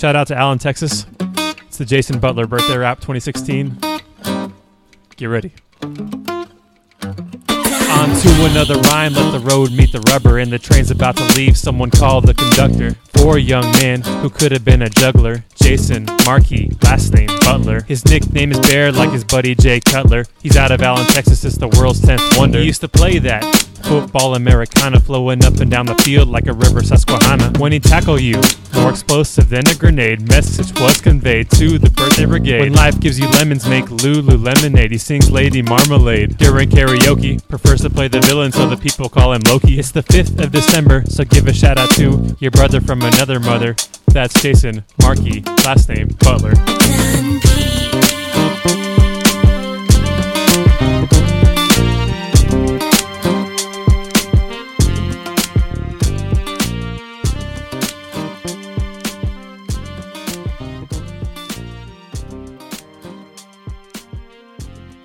[0.00, 1.04] Shout out to Allen, Texas.
[1.66, 3.76] It's the Jason Butler birthday rap 2016.
[5.16, 5.52] Get ready.
[5.82, 5.92] On
[8.08, 10.38] to another rhyme, let the road meet the rubber.
[10.38, 12.94] And the train's about to leave, someone called the conductor.
[13.12, 15.44] Four young men who could have been a juggler.
[15.56, 17.82] Jason Marquis, last name Butler.
[17.82, 20.24] His nickname is Bear, like his buddy Jay Cutler.
[20.40, 22.60] He's out of Allen, Texas, it's the world's 10th wonder.
[22.60, 26.52] He used to play that football Americana, flowing up and down the field like a
[26.52, 27.58] river Susquehanna.
[27.58, 28.40] When he tackle you,
[28.72, 30.28] more explosive than a grenade.
[30.28, 32.60] Message was conveyed to the birthday brigade.
[32.60, 34.92] When life gives you lemons, make Lulu lemonade.
[34.92, 37.44] He sings Lady Marmalade during karaoke.
[37.48, 39.80] Prefers to play the villain, so the people call him Loki.
[39.80, 43.40] It's the 5th of December, so give a shout out to your brother from another
[43.40, 43.74] mother.
[44.06, 46.52] That's Jason Marquis, last name Butler.